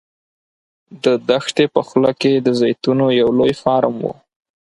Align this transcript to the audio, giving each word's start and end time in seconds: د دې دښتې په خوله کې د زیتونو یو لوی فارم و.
د 1.03 1.05
دې 1.15 1.15
دښتې 1.29 1.65
په 1.75 1.81
خوله 1.87 2.11
کې 2.21 2.31
د 2.35 2.47
زیتونو 2.61 3.05
یو 3.21 3.29
لوی 3.37 3.53
فارم 3.61 3.95
و. 4.03 4.07